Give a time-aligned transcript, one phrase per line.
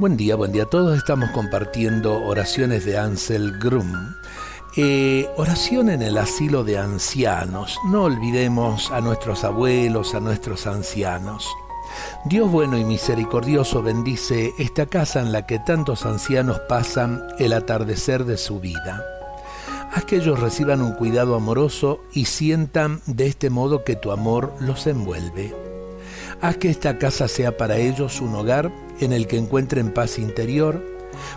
[0.00, 0.64] Buen día, buen día.
[0.64, 4.14] Todos estamos compartiendo oraciones de Ansel Grum.
[4.74, 7.78] Eh, oración en el asilo de ancianos.
[7.90, 11.46] No olvidemos a nuestros abuelos, a nuestros ancianos.
[12.24, 18.24] Dios bueno y misericordioso bendice esta casa en la que tantos ancianos pasan el atardecer
[18.24, 19.04] de su vida.
[19.92, 24.54] Haz que ellos reciban un cuidado amoroso y sientan de este modo que tu amor
[24.60, 25.69] los envuelve.
[26.40, 30.82] Haz que esta casa sea para ellos un hogar en el que encuentren paz interior,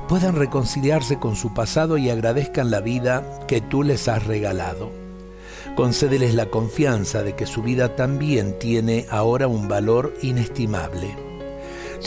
[0.08, 4.92] puedan reconciliarse con su pasado y agradezcan la vida que tú les has regalado.
[5.76, 11.16] Concédeles la confianza de que su vida también tiene ahora un valor inestimable.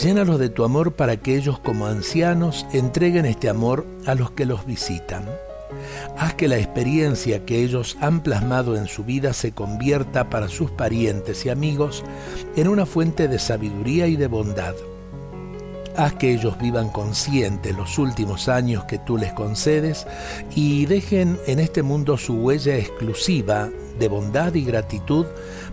[0.01, 4.45] Llénalos de tu amor para que ellos como ancianos entreguen este amor a los que
[4.45, 5.25] los visitan.
[6.17, 10.71] Haz que la experiencia que ellos han plasmado en su vida se convierta para sus
[10.71, 12.03] parientes y amigos
[12.55, 14.75] en una fuente de sabiduría y de bondad.
[15.95, 20.05] Haz que ellos vivan conscientes los últimos años que tú les concedes
[20.55, 25.25] y dejen en este mundo su huella exclusiva de bondad y gratitud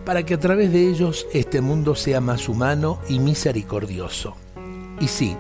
[0.07, 4.35] para que a través de ellos este mundo sea más humano y misericordioso.
[4.99, 5.37] Y sí,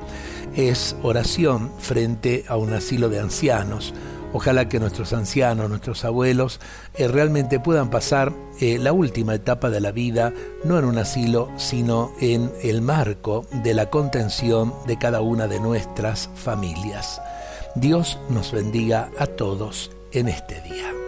[0.54, 3.94] es oración frente a un asilo de ancianos,
[4.34, 6.58] Ojalá que nuestros ancianos, nuestros abuelos,
[6.94, 10.32] eh, realmente puedan pasar eh, la última etapa de la vida,
[10.64, 15.60] no en un asilo, sino en el marco de la contención de cada una de
[15.60, 17.22] nuestras familias.
[17.76, 21.03] Dios nos bendiga a todos en este día.